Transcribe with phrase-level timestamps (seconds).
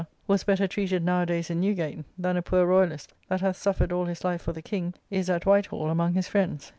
[0.25, 3.91] was better treated now a days in Newgate, than a poor Royalist, that hath suffered
[3.91, 6.69] all his life for the King, is at White Hall among his friends.